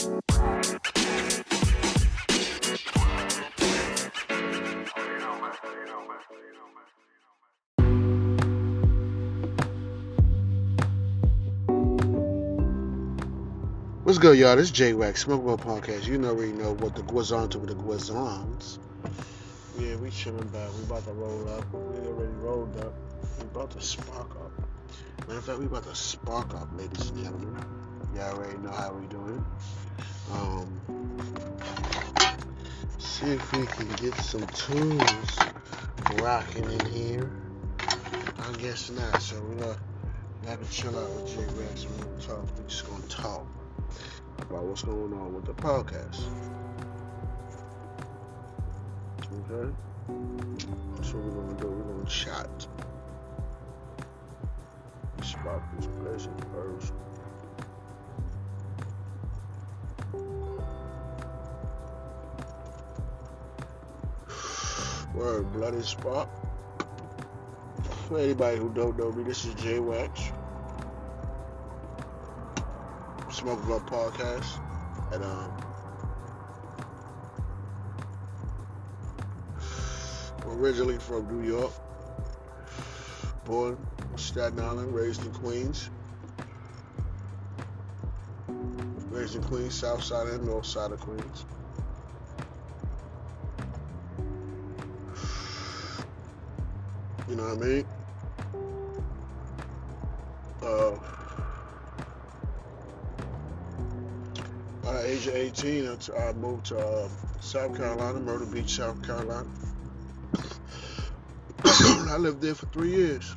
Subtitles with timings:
[0.00, 0.08] What's
[14.18, 14.56] good, y'all?
[14.56, 16.06] This is J Wax Smoke World Podcast.
[16.06, 17.02] You know, already know what the
[17.50, 18.78] to with the goes.
[19.78, 20.70] Yeah, we chilling back.
[20.78, 21.70] We about to roll up.
[21.74, 22.94] We already rolled up.
[23.38, 24.52] We about to spark up.
[25.26, 27.89] Matter of fact, we about to spark up, ladies and gentlemen.
[28.14, 29.44] Y'all already know how we doing.
[30.32, 30.80] Um,
[32.98, 35.38] see if we can get some tunes
[36.20, 37.30] rocking in here.
[37.78, 39.22] I guess not.
[39.22, 39.78] So we're gonna
[40.46, 41.86] have to chill out with J Rex.
[41.86, 42.56] We're gonna talk.
[42.56, 43.46] We're just gonna talk
[44.38, 46.20] about what's going on with the podcast.
[49.32, 49.72] Okay?
[51.02, 51.68] So we're gonna do.
[51.68, 52.66] We're gonna chat.
[65.20, 66.30] Word, bloody spot.
[68.08, 70.18] For anybody who don't know me, this is J Wax.
[73.30, 74.62] Smoke Club Podcast.
[75.12, 75.52] And um
[80.46, 81.72] originally from New York.
[83.44, 83.76] Born
[84.16, 85.90] Staten Island, raised in Queens.
[89.10, 91.44] Raised in Queens, south side and north side of Queens.
[97.40, 97.86] Know what I mean?
[100.62, 100.98] Uh,
[104.82, 107.08] the age of 18, I t- I moved to uh,
[107.40, 109.48] South Carolina, Myrtle Beach, South Carolina.
[111.64, 113.34] I lived there for three years.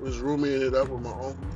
[0.00, 1.53] Was rooming it up with my uncle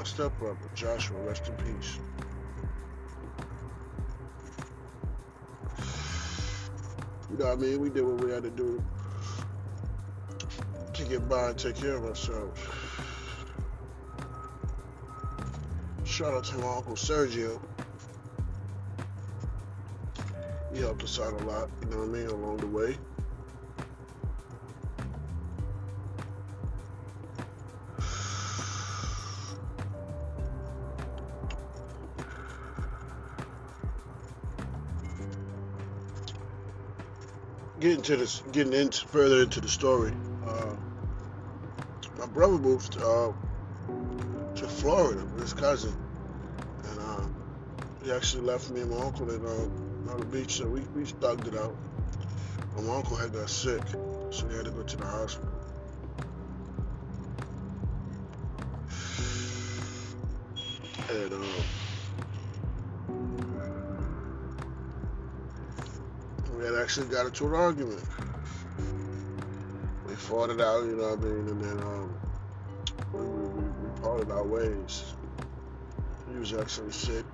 [0.00, 1.98] my stepbrother, Joshua, rest in peace.
[7.30, 7.80] You know what I mean?
[7.80, 8.82] We did what we had to do
[10.94, 12.58] to get by and take care of ourselves.
[16.04, 17.60] Shout out to my uncle Sergio.
[20.72, 22.96] He helped us out a lot, you know what I mean, along the way.
[37.90, 40.12] Getting to this, getting into further into the story.
[40.46, 40.76] Uh,
[42.20, 43.32] my brother moved uh,
[44.54, 45.92] to Florida with his cousin,
[46.84, 47.26] and uh,
[48.04, 49.66] he actually left me and my uncle in uh,
[50.04, 50.58] Myrtle Beach.
[50.58, 51.74] So we we thugged it out.
[52.76, 53.82] And my uncle had got sick,
[54.30, 55.50] so he had to go to the hospital.
[61.10, 61.89] And uh,
[66.70, 68.02] had actually got into an argument.
[70.06, 72.14] We fought it out, you know what I mean, and then um,
[73.12, 75.14] we, we, we, we parted our ways.
[76.32, 77.24] He was actually sick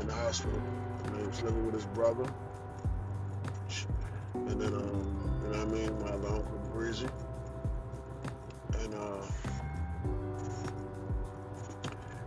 [0.00, 0.60] in the hospital.
[1.06, 2.26] And he was living with his brother.
[4.34, 7.08] And then, um, you know what I mean, my other uncle Breezy.
[8.80, 9.26] And uh,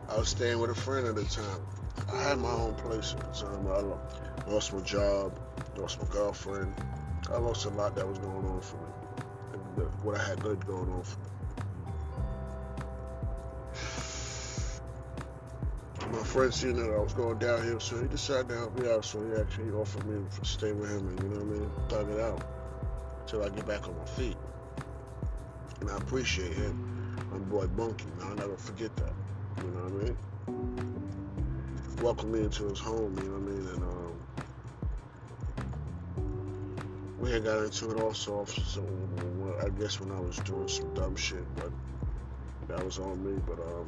[0.09, 1.61] I was staying with a friend at the time.
[2.11, 3.67] I had my own place at the time.
[3.67, 5.37] I lost my job,
[5.79, 6.73] lost my girlfriend.
[7.31, 8.83] I lost a lot that was going on for me.
[9.53, 11.25] And what I had good going on for me.
[16.11, 19.05] my friend seen that I was going downhill, so he decided to help me out.
[19.05, 21.71] So he actually offered me to stay with him and, you know what I mean,
[21.87, 22.43] thug it out
[23.21, 24.37] until I get back on my feet.
[25.81, 28.05] And I appreciate him, my boy Bunky.
[28.23, 29.13] I'll never forget that.
[29.57, 30.17] You know what I mean?
[32.01, 33.67] Welcomed me into his home, you know what I mean?
[33.67, 33.98] And um,
[37.19, 38.85] we had got into it also, so
[39.61, 41.71] I guess when I was doing some dumb shit, but
[42.67, 43.41] that was on me.
[43.45, 43.87] But um,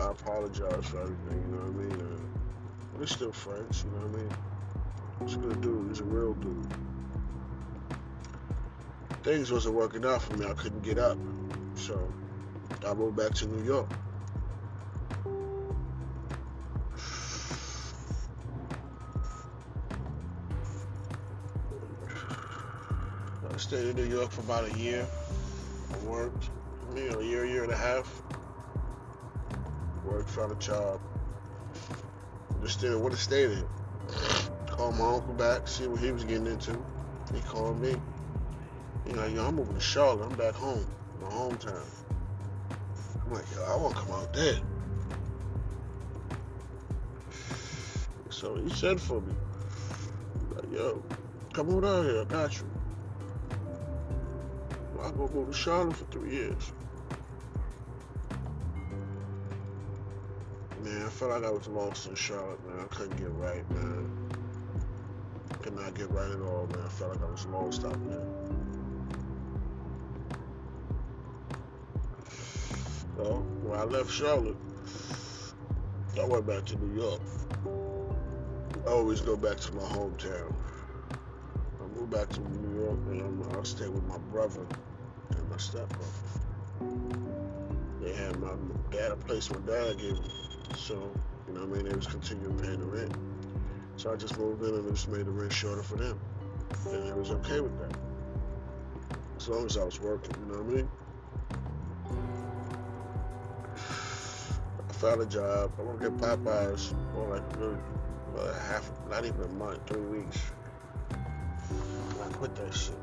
[0.00, 2.00] I apologize for everything, you know what I mean?
[2.00, 2.30] And
[2.98, 4.36] we're still friends, you know what I mean?
[5.24, 6.66] He's a good dude, he's a real dude.
[9.22, 11.18] Things wasn't working out for me, I couldn't get up.
[11.74, 12.12] So
[12.86, 13.88] I moved back to New York.
[23.72, 25.08] Stayed in New York for about a year.
[25.94, 26.50] I worked,
[26.94, 28.22] you know, a year, year and a half
[30.04, 31.00] Worked, found a job.
[32.60, 33.64] Just still would have stay there.
[34.66, 36.72] Called my uncle back, see what he was getting into.
[37.32, 37.94] He called me.
[39.06, 40.26] You know, yo, I'm moving to Charlotte.
[40.26, 40.86] I'm back home,
[41.22, 41.82] my hometown.
[43.24, 44.60] I'm like, yo, I want to come out there.
[48.28, 49.32] So he said for me,
[50.56, 51.02] like, yo,
[51.54, 52.66] come on out here, I got you.
[55.04, 56.72] I go move to Charlotte for three years.
[60.84, 62.78] Man, I felt like I was lost in Charlotte, man.
[62.78, 64.30] I couldn't get right, man.
[65.60, 66.82] Could not get right at all, man.
[66.84, 68.20] I felt like I was lost out there.
[73.16, 74.56] So when I left Charlotte,
[76.20, 77.20] I went back to New York.
[78.86, 80.54] I always go back to my hometown.
[81.80, 84.64] I moved back to New York and I stayed with my brother
[85.62, 86.12] my stepbrother.
[88.00, 88.52] They had my
[88.90, 90.30] dad a place my dad gave me.
[90.76, 91.12] So,
[91.46, 91.84] you know what I mean?
[91.90, 93.14] They was continuing paying the rent.
[93.96, 96.18] So I just moved in and just made the rent shorter for them.
[96.90, 97.96] And it was okay with that.
[99.36, 100.88] As long as I was working, you know what I mean?
[104.88, 105.72] I found a job.
[105.78, 107.76] I worked at Popeyes for like really,
[108.68, 110.38] half, not even a month, three weeks.
[111.10, 112.96] I quit that shit.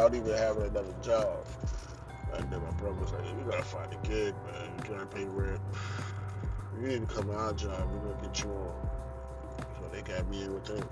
[0.00, 1.44] Without even having another job.
[2.32, 4.72] And then my brother was like, "You gotta find a gig, man.
[4.88, 5.60] You to pay rent.
[6.74, 7.86] You need to come to our job.
[7.92, 8.88] We're gonna get you on."
[9.78, 10.88] So they got me in with them.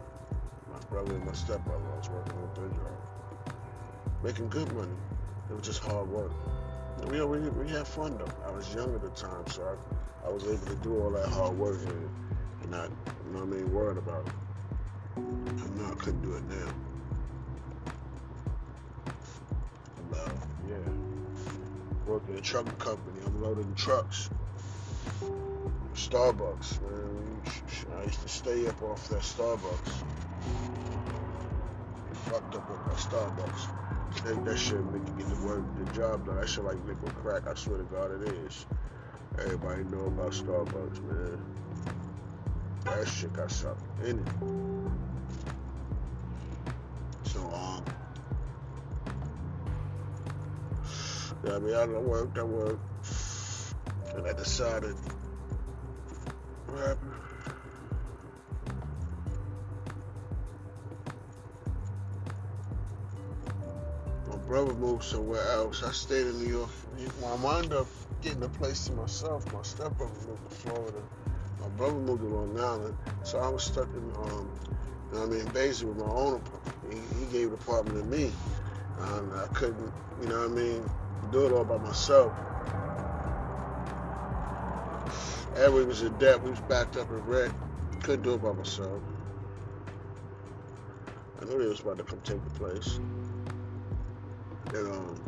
[0.71, 1.83] My brother and my stepbrother.
[1.97, 3.55] Was working with their job,
[4.23, 4.99] making good money.
[5.49, 6.33] It was just hard work.
[7.01, 8.29] And we, we we had fun though.
[8.47, 11.31] I was young at the time, so I, I was able to do all that
[11.31, 12.11] hard work and,
[12.61, 12.91] and not,
[13.25, 14.35] you know what I mean, worried about it.
[15.17, 16.88] I know I couldn't do it now.
[20.69, 20.93] Yeah
[22.09, 23.21] working in a trucking company.
[23.27, 24.31] I'm loading trucks.
[25.95, 27.43] Starbucks, man.
[27.99, 29.93] I used to stay up off that Starbucks.
[32.13, 34.25] Fucked up with my Starbucks.
[34.25, 36.37] Think that shit make you get the work, the job done.
[36.37, 37.47] That shit like liquid crack.
[37.47, 38.67] I swear to God, it is.
[39.39, 41.45] Everybody know about Starbucks, man.
[42.85, 44.88] That shit got something in it.
[51.51, 52.81] I mean, I worked, I worked,
[54.15, 54.95] and I decided?
[64.29, 65.83] My brother moved somewhere else.
[65.83, 66.71] I stayed in New York.
[67.27, 67.87] I wound up
[68.23, 69.51] getting a place to myself.
[69.53, 71.03] My stepbrother moved to Florida.
[71.61, 74.51] My brother moved to Long Island, so I was stuck in, um,
[75.17, 76.77] I mean, basically with my own apartment.
[76.93, 78.33] He, he gave the apartment to me.
[79.01, 80.91] And I couldn't, you know what I mean,
[81.31, 82.33] do it all by myself.
[85.57, 86.43] And we was in debt.
[86.43, 87.53] We was backed up in rent.
[88.03, 89.03] Couldn't do it by myself.
[91.41, 92.99] I knew they was about to come take the place.
[94.75, 95.21] And um,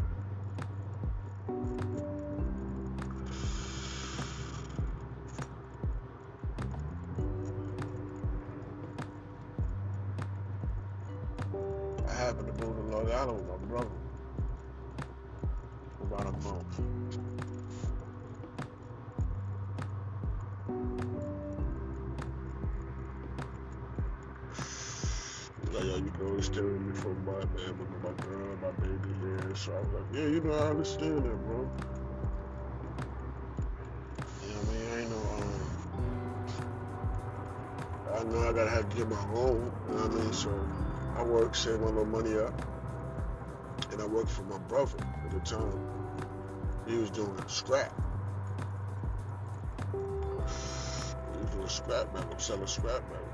[12.08, 13.60] I happened to move to Long Island
[29.61, 31.71] So I was like, yeah, you know, I understand that, bro.
[34.40, 35.52] Yeah, I mean, I ain't no, um,
[38.17, 40.33] I know I gotta have to get my own, you know what I mean?
[40.33, 40.67] So
[41.14, 42.55] I work, save my little money up,
[43.93, 45.79] and I work for my brother at the time.
[46.87, 47.93] He was doing scrap.
[49.93, 53.29] He was doing scrap metal, selling scrap metal.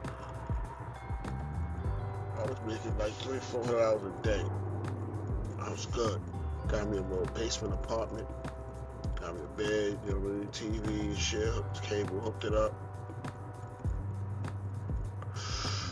[2.37, 4.66] I was making like three, four hundred dollars a day.
[5.77, 6.23] Was good.
[6.69, 8.27] Got me a little basement apartment.
[9.21, 12.73] Got me a bed, you know, TV, shit, hooked, cable, hooked it up.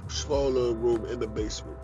[0.09, 1.77] Small little room in the basement.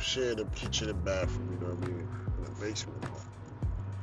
[0.00, 2.08] Shared the kitchen and bathroom, you know what I mean?
[2.38, 3.04] In the basement.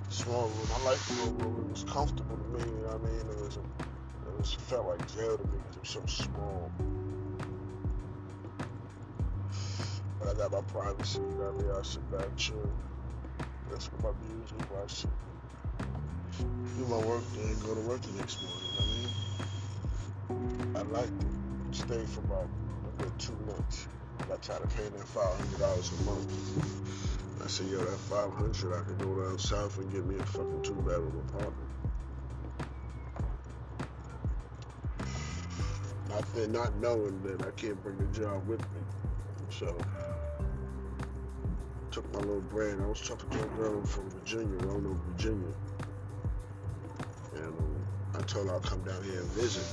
[0.08, 0.68] Small room.
[0.74, 1.66] I liked the little room.
[1.68, 3.20] It was comfortable to me, you know what I mean?
[3.20, 6.72] It was, a, it was felt like jail to me because it was so small.
[10.32, 11.76] I got my privacy, you know what I mean?
[11.78, 12.72] I sit back, chill,
[13.70, 15.04] listen to my music, watch
[16.78, 18.88] do my work, then go to work the next morning, what
[20.32, 20.76] I mean?
[20.78, 21.76] I liked it.
[21.76, 23.88] Stayed for about a good two months.
[24.32, 27.44] I tried to pay that five hundred dollars a month.
[27.44, 30.24] I said, yo, that five hundred, I could go down south and get me a
[30.24, 31.70] fucking two bedroom apartment.
[36.08, 38.82] Not then, not knowing that I can't bring the job with me.
[39.50, 39.78] So
[42.22, 42.82] little brand.
[42.82, 45.54] I was talking to a girl from Virginia, Roanoke, Virginia,
[47.36, 47.86] and um,
[48.16, 49.64] I told her I'd come down here and visit.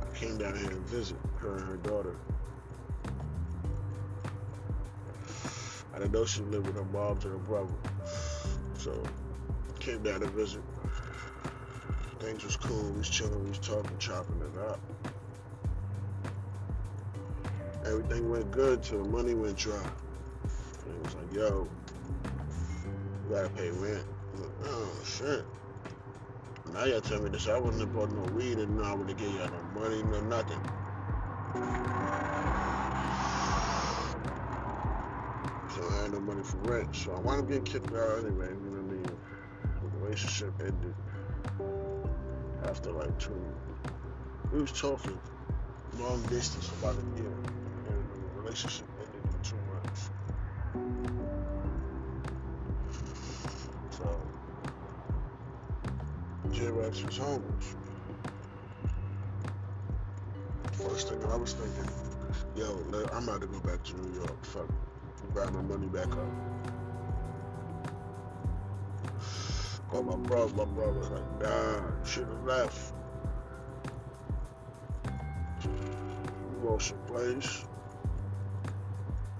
[0.00, 2.16] I came down here and visit her and her daughter.
[5.94, 7.72] I didn't know she lived with her mom and her brother,
[8.76, 9.02] so
[9.80, 10.62] came down to visit.
[12.18, 12.90] Things was cool.
[12.90, 13.42] We was chilling.
[13.44, 14.80] We was talking, chopping it up.
[17.86, 19.80] Everything went good till the money went dry.
[20.86, 21.68] And it was like, yo,
[22.84, 24.04] you gotta pay rent.
[24.38, 25.44] Like, oh shit.
[26.72, 27.48] Now y'all tell me this.
[27.48, 30.20] I wouldn't have bought no weed and I would have gave y'all no money, no
[30.20, 30.60] nothing.
[35.74, 36.94] So I had no money for rent.
[36.94, 38.48] So I wound up getting kicked out anyway.
[38.48, 39.06] You know what I mean?
[39.92, 40.94] The relationship ended
[42.68, 43.40] after like two.
[44.52, 45.18] We was talking
[45.98, 48.86] long distance about a year, and the relationship
[56.86, 57.00] Was.
[60.70, 61.90] First thing I was thinking,
[62.54, 62.78] yo,
[63.12, 64.44] I'm about to go back to New York.
[64.44, 64.68] Fuck,
[65.32, 66.30] grab my money back up.
[69.90, 70.54] Call my brother.
[70.54, 72.92] My brother was like, nah, should have left.
[75.64, 77.64] You want some place?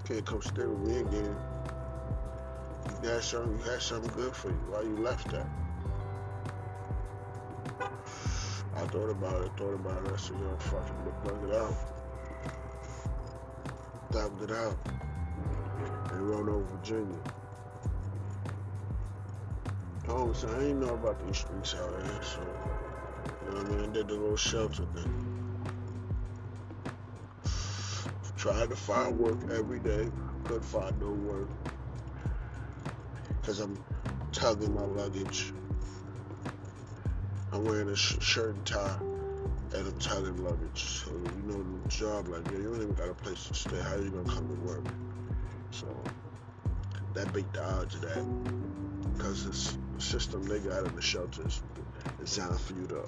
[0.03, 1.35] Can't come stay with me again.
[2.89, 4.61] You got something, you had something good for you.
[4.69, 5.47] Why you left that?
[8.97, 10.11] Thought about it, thought about it.
[10.11, 11.75] I said, yo, fucking plug it out.
[14.11, 14.77] Dumped it out.
[16.11, 17.19] And Roanoke, Virginia.
[20.07, 23.69] Oh, so I ain't know about these streets out here, so you know what I
[23.69, 23.89] mean?
[23.89, 25.13] I did the little shelter thing.
[28.35, 30.09] Tried to find work every day,
[30.45, 31.49] couldn't find no work.
[33.43, 33.77] Cause I'm
[34.31, 35.53] tugging my luggage.
[37.51, 38.97] I'm wearing a sh- shirt and tie
[39.73, 40.83] and I'm tugging luggage.
[40.83, 43.79] So you know the job like yeah, you don't even got a place to stay.
[43.81, 44.85] How you gonna come to work?
[45.71, 45.87] So
[47.13, 49.19] that beat the odds of that.
[49.19, 51.61] Cause it's system they got in the shelters
[52.21, 53.03] is designed for you to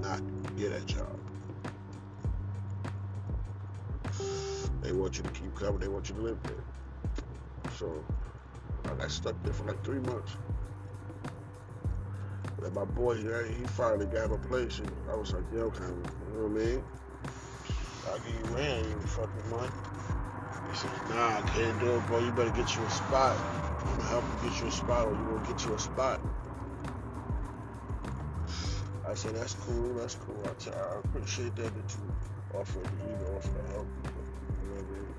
[0.00, 0.20] not
[0.56, 1.18] get a job.
[4.82, 5.80] They want you to keep coming.
[5.80, 7.72] They want you to live there.
[7.78, 8.04] So
[8.84, 10.36] I got stuck there for like three months.
[12.74, 16.48] My boy, he, finally got a place, and I was like, yo, kind you know
[16.48, 16.82] what I mean?
[18.08, 19.70] I'll give you rent, you fucking money.
[20.68, 22.18] He said, nah, I can't do it, bro.
[22.18, 23.36] You better get you a spot.
[23.80, 26.20] I'm gonna help you get you a spot, or you gonna get you a spot.
[29.08, 30.42] I said, that's cool, that's cool.
[30.44, 34.10] I, appreciate that that you offered, you know, offered to help me.
[34.62, 35.14] You know what I mean?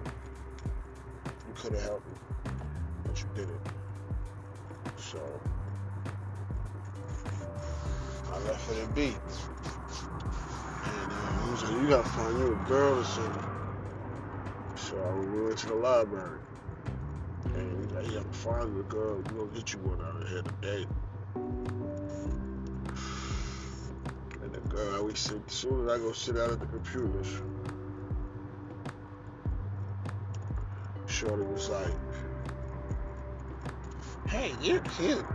[1.47, 2.17] You could have helped me,
[3.05, 3.61] but you didn't.
[4.97, 5.41] So,
[8.37, 9.15] I left for the be.
[10.85, 13.43] And uh, he was like, you gotta find you a girl or something.
[14.75, 15.11] So I
[15.43, 16.39] went to the library.
[17.45, 20.29] And he's like, you gotta find you a girl, gonna get you one out of
[20.29, 20.85] here today.
[24.43, 27.41] And the girl, we sit, as soon as I go sit out at the computers,
[31.07, 31.95] Shorty was like,
[34.27, 35.25] hey, you're cute.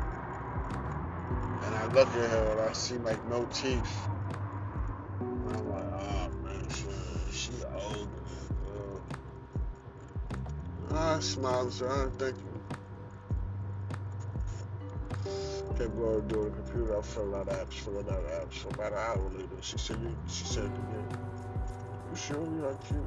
[1.83, 4.07] I look at her and I see like no teeth.
[5.21, 6.87] I'm like, oh man, she,
[7.37, 8.09] she old.
[10.93, 12.53] Uh, I smiled and oh, thank you.
[15.77, 16.99] Kept going doing the computer.
[16.99, 18.63] I filled out apps, filling out apps.
[18.63, 21.05] So about an hour later, she said, you, she said to me,
[22.11, 23.01] you sure you are cute?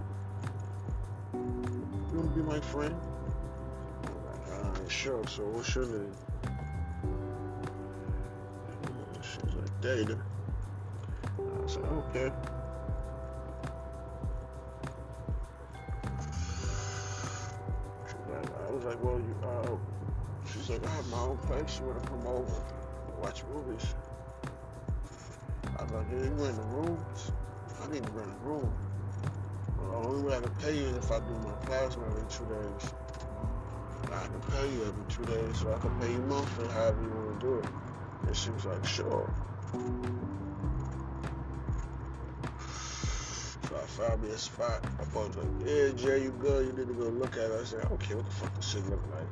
[1.33, 2.95] You want to be my friend?
[4.03, 5.25] I'm like, uh, sure.
[5.27, 6.11] So what's your name?
[9.85, 10.17] Data.
[11.37, 12.31] I said, okay.
[18.65, 19.77] I was like, well, you, uh,
[20.51, 21.77] she's like, I have my own place.
[21.79, 22.63] You want to come over
[23.09, 23.93] and watch movies?
[25.77, 27.31] I was like, yeah, you rent the rooms?
[27.83, 28.73] I need to rent a room.
[29.77, 32.23] Well, the only way I can pay you is if I do my plasma every
[32.27, 32.91] two days.
[34.11, 37.09] I can pay you every two days, so I can pay you monthly, however you
[37.11, 37.65] want to do it.
[38.25, 39.31] And she was like, sure.
[43.85, 44.81] I found me a spot.
[45.13, 46.65] Boy was like, yeah, Jay, you good?
[46.67, 47.59] You need to go look at it.
[47.61, 49.27] I said, I don't care what the fuck this shit look like.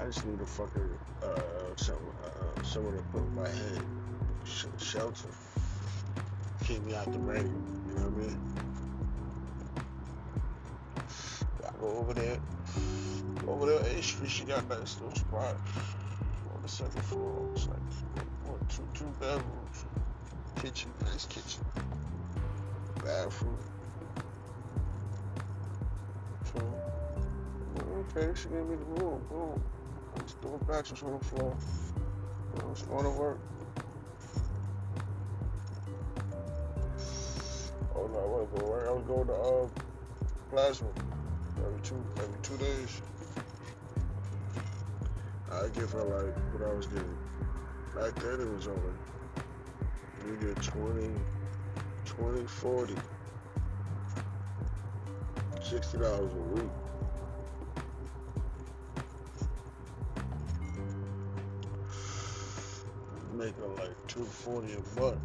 [0.00, 3.82] I just need a fucking, uh, some, uh, someone to put my head,
[4.44, 5.28] sh- shelter.
[6.64, 7.52] keep me out the rain.
[7.88, 8.38] You know what I mean?
[11.66, 12.38] I go over there.
[13.48, 14.30] Over there, A Street.
[14.30, 15.56] She got that little spot
[16.68, 17.48] second floor.
[17.54, 17.78] It's like
[18.44, 19.84] what, two two bedrooms,
[20.60, 21.64] kitchen, nice kitchen,
[23.02, 23.56] bathroom.
[26.44, 26.60] So,
[28.16, 29.22] okay, she gave me the room.
[29.30, 29.62] Boom.
[30.14, 31.56] I was doing mattress on the floor.
[32.60, 33.40] I was going to work.
[37.94, 38.88] Oh no, I wasn't going to work.
[38.88, 39.68] I was going to uh,
[40.50, 40.88] plasma
[41.64, 43.00] every two every two days.
[45.58, 47.18] I give her like what I was getting.
[47.92, 48.92] Back then it was only
[50.24, 51.10] you get 20,
[52.04, 52.94] 20, 40,
[55.60, 56.70] 60 dollars a week.
[63.32, 65.18] Making like 240 a month.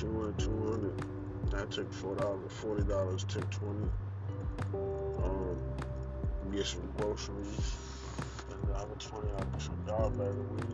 [0.00, 1.04] She wanted 200.
[1.52, 3.86] I took four dollars, forty dollars, took 20.
[4.72, 5.58] Um,
[6.50, 7.76] get some groceries.
[8.50, 10.64] And the other 20 I get some dog bag of weed.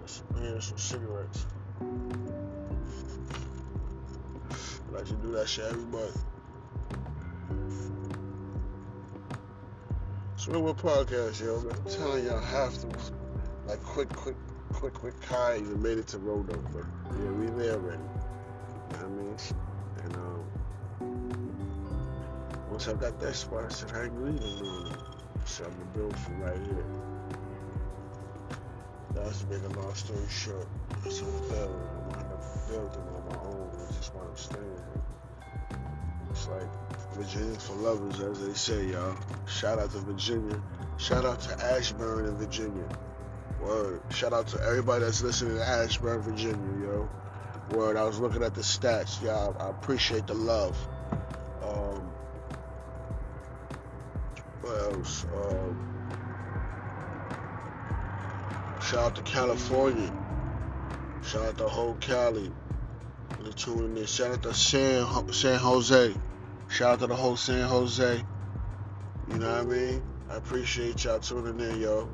[0.00, 1.44] And some beer and some cigarettes.
[1.82, 1.84] I
[4.90, 6.24] like to do that shit every month.
[10.38, 11.58] Swimwear Podcast, yo.
[11.58, 12.86] I'm telling y'all, have to.
[13.66, 14.36] Like, quick, quick,
[14.82, 16.82] quick, quick, Kai even made it to Rodo, but
[17.16, 18.02] yeah, we there already.
[18.98, 19.36] I mean?
[20.02, 20.42] And, um,
[22.68, 24.92] once I got that spot, I said, I ain't leaving more.
[25.44, 26.84] So I'm gonna build from right here.
[29.14, 30.66] That's make a long story short.
[31.08, 31.66] So I
[32.10, 35.02] wound up building on my own, which is why I'm staying here.
[36.32, 36.68] It's like
[37.14, 39.16] Virginia for lovers, as they say, y'all.
[39.46, 40.60] Shout out to Virginia.
[40.96, 42.88] Shout out to Ashburn in Virginia.
[43.62, 44.02] Word.
[44.10, 47.08] Shout out to everybody that's listening to Ashburn, Virginia, yo.
[47.70, 47.96] Word.
[47.96, 49.56] I was looking at the stats, y'all.
[49.58, 50.76] I appreciate the love.
[51.62, 52.12] Um,
[54.60, 55.24] what else?
[55.24, 55.76] Um,
[58.80, 60.12] shout out to California.
[61.22, 62.50] Shout out to whole Cali.
[63.42, 64.06] They're tuning in.
[64.06, 66.14] Shout out to San, San Jose.
[66.68, 68.22] Shout out to the whole San Jose.
[69.28, 70.02] You know what I mean?
[70.28, 72.08] I appreciate y'all tuning in, yo.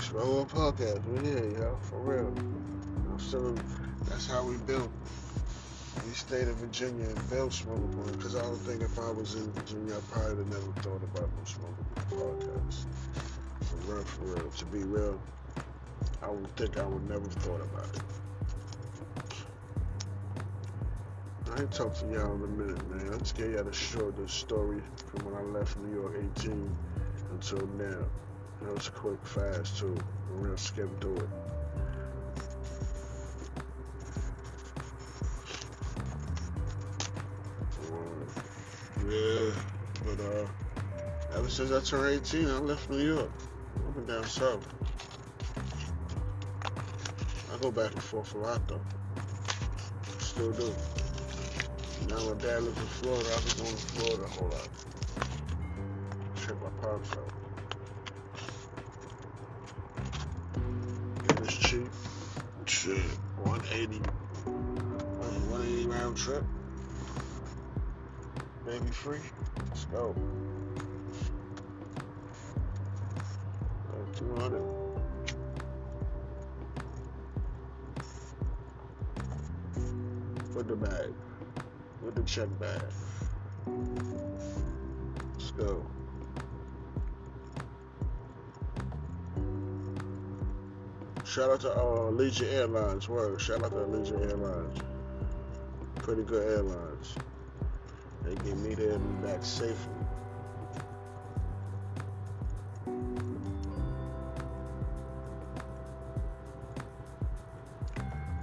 [0.00, 2.28] Slow podcast, we here, yo, for real.
[2.28, 3.18] I'm
[4.04, 4.92] that's how we built.
[6.06, 9.34] We stayed in Virginia and built Smoke One, because I don't think if I was
[9.34, 11.74] in Virginia, I probably would never thought about no Smoke
[12.10, 12.86] podcast.
[13.60, 14.50] For real, for real.
[14.50, 15.20] To be real,
[16.22, 18.02] I would think I would never thought about it.
[21.56, 23.14] I ain't talked to y'all in a minute, man.
[23.14, 24.80] I just y'all the short the story
[25.10, 26.76] from when I left New York 18
[27.32, 28.06] until now.
[28.62, 29.96] That was quick, fast too.
[30.30, 31.28] We're gonna skip through it.
[39.08, 39.50] Yeah,
[40.04, 40.46] but uh,
[41.34, 43.30] ever since I turned 18, I left New York.
[43.76, 44.66] I've been down south.
[47.50, 48.80] I go back and forth a lot though.
[50.18, 50.74] Still do.
[52.08, 54.68] Now my dad lives in Florida, I be going to Florida a whole lot.
[56.36, 57.37] Check my pops out.
[68.98, 69.18] Free.
[69.68, 70.12] Let's go.
[73.88, 74.62] Uh, 200.
[80.52, 81.14] Put the bag.
[82.02, 82.82] With the check bag.
[85.34, 85.86] Let's go.
[91.24, 93.08] Shout out to uh, Legion Airlines.
[93.08, 93.40] Word.
[93.40, 94.80] Shout out to Legion Airlines.
[95.96, 97.14] Pretty good airlines.
[98.28, 99.94] They get me there and back safely.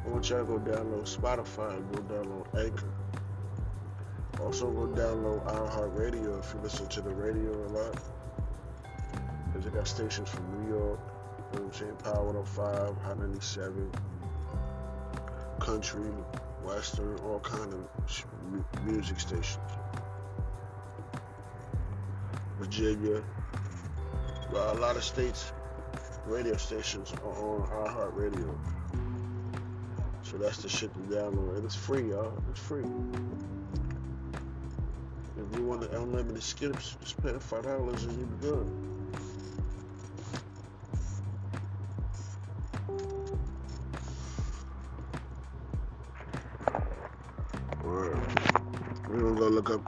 [0.03, 2.89] I want y'all go download Spotify go download Anchor.
[4.41, 7.95] Also go download iHeartRadio if you listen to the radio a lot.
[9.45, 10.99] Because they got stations from New York,
[11.53, 11.95] you know what I'm saying?
[11.97, 13.91] Power 105, Hot 97,
[15.59, 16.09] country,
[16.65, 19.59] western, all kind of music stations.
[22.59, 23.23] Virginia,
[24.51, 25.51] a lot of states,
[26.25, 28.55] radio stations are on iHeartRadio.
[30.23, 31.57] So that's the shit to download.
[31.57, 32.33] And it's free, y'all.
[32.49, 32.85] It's free.
[35.37, 38.94] If you want the unlimited skips, just pay five dollars and you'll be good.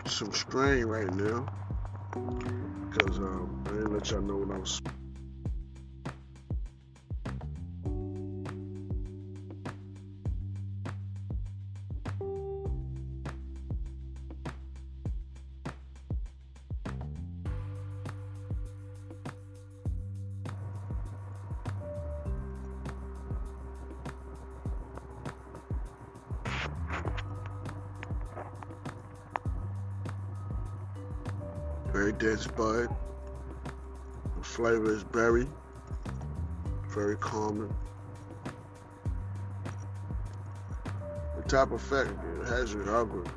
[0.07, 1.45] Some strain right now.
[2.13, 4.81] Cause um, I didn't let y'all know what I was
[32.07, 32.87] Very dense bud.
[34.37, 35.45] The flavor is berry.
[36.87, 37.75] Very calming.
[41.35, 43.27] The top effect it has you hungry.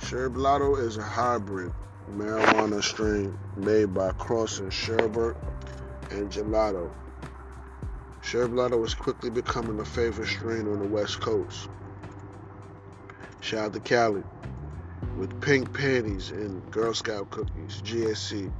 [0.00, 1.72] Sherblato is a hybrid
[2.14, 5.34] marijuana strain made by crossing sherbet
[6.10, 6.90] and gelato.
[8.22, 11.70] Sherblato is quickly becoming a favorite strain on the West Coast.
[13.40, 14.22] Shout out to Cali
[15.16, 18.52] with pink panties and Girl Scout cookies, GSC,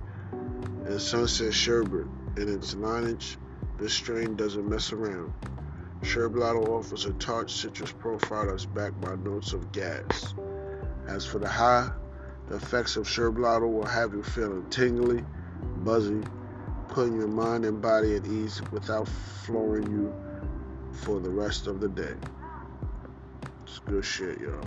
[0.87, 3.39] and Sunset Sherbet in its lineage.
[3.79, 5.33] This strain doesn't mess around.
[6.03, 10.35] Sherblato offers a tart citrus profile that's backed by notes of gas.
[11.09, 11.91] As for the high,
[12.49, 15.25] the effects of Sherblato will have you feeling tingly,
[15.79, 16.21] buzzy,
[16.89, 20.15] putting your mind and body at ease without flooring you
[20.93, 22.15] for the rest of the day.
[23.65, 24.63] It's good shit, y'all.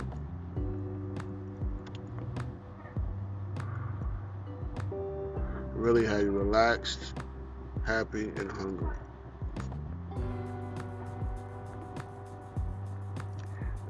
[5.78, 7.14] Really have you relaxed,
[7.86, 8.96] happy, and hungry.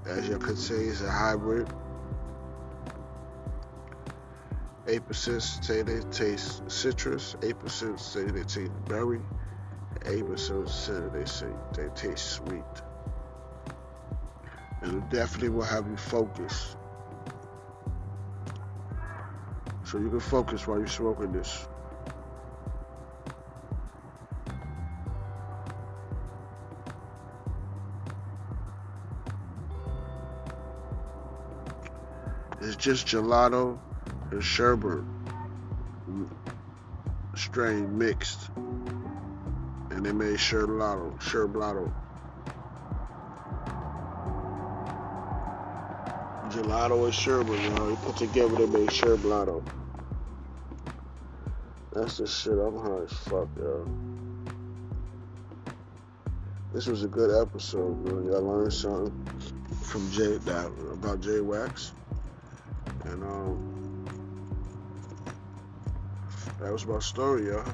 [0.06, 1.68] As you can see, it's a hybrid.
[4.86, 9.20] 8% say they taste citrus, 8% say they taste berry,
[10.00, 12.62] 8% say they say they taste sweet.
[14.82, 16.76] And it definitely will have you focus.
[19.84, 21.66] So you can focus while you're smoking this.
[32.78, 33.76] Just gelato
[34.30, 35.02] and sherbet
[37.34, 38.50] strain mixed.
[39.90, 41.92] And they made sherblato, sherblato.
[46.50, 49.62] Gelato and sherbet, you know, you put together they made sherblato.
[51.92, 53.88] That's the shit, I'm high as fuck, yo.
[56.72, 58.26] This was a good episode, man.
[58.26, 59.26] Y'all learned something
[59.82, 61.92] from Jay about J Wax.
[63.10, 64.04] And um,
[66.60, 67.64] that was my story, y'all.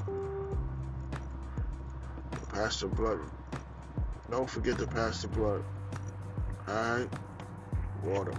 [2.52, 3.18] Pass the blood.
[4.30, 5.64] Don't forget to pass the blood.
[6.68, 7.08] Alright?
[8.04, 8.34] Water.